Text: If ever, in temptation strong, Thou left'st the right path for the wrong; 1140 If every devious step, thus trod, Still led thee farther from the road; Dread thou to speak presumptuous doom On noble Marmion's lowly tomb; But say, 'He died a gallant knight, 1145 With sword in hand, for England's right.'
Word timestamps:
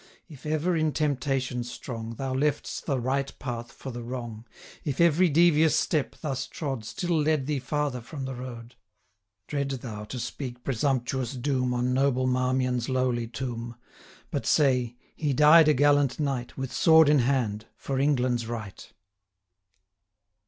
If 0.27 0.47
ever, 0.47 0.75
in 0.75 0.93
temptation 0.93 1.63
strong, 1.63 2.15
Thou 2.15 2.33
left'st 2.33 2.85
the 2.87 2.99
right 2.99 3.31
path 3.37 3.71
for 3.71 3.91
the 3.91 4.01
wrong; 4.01 4.45
1140 4.81 4.89
If 4.89 4.99
every 4.99 5.29
devious 5.29 5.75
step, 5.75 6.15
thus 6.21 6.47
trod, 6.47 6.83
Still 6.85 7.21
led 7.21 7.45
thee 7.45 7.59
farther 7.59 8.01
from 8.01 8.25
the 8.25 8.33
road; 8.33 8.73
Dread 9.45 9.69
thou 9.69 10.05
to 10.05 10.17
speak 10.19 10.63
presumptuous 10.63 11.33
doom 11.33 11.71
On 11.75 11.93
noble 11.93 12.25
Marmion's 12.25 12.89
lowly 12.89 13.27
tomb; 13.27 13.75
But 14.31 14.47
say, 14.47 14.95
'He 15.15 15.33
died 15.33 15.67
a 15.67 15.73
gallant 15.75 16.19
knight, 16.19 16.57
1145 16.57 16.57
With 16.57 16.73
sword 16.73 17.07
in 17.07 17.19
hand, 17.19 17.67
for 17.75 17.99
England's 17.99 18.47
right.' 18.47 18.91